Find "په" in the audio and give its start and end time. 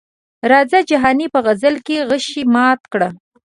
1.33-1.39